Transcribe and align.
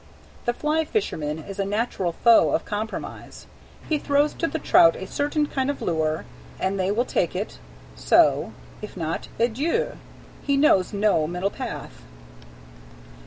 The 0.45 0.53
fly 0.53 0.83
fisherman 0.83 1.37
is 1.43 1.59
a 1.59 1.63
natural 1.63 2.13
Foe 2.13 2.53
of 2.55 2.65
Compromise. 2.65 3.45
He 3.87 3.99
throws 3.99 4.33
to 4.33 4.47
the 4.47 4.57
trout 4.57 4.95
a 4.95 5.05
certain 5.05 5.45
kind 5.45 5.69
of 5.69 5.79
lure; 5.79 6.25
an 6.59 6.77
they 6.77 6.89
will 6.89 7.05
take 7.05 7.35
it, 7.35 7.59
so; 7.95 8.51
if 8.81 8.97
not, 8.97 9.27
adieu. 9.39 9.97
He 10.41 10.57
knows 10.57 10.91
no 10.91 11.27
middle 11.27 11.51
path. 11.51 12.01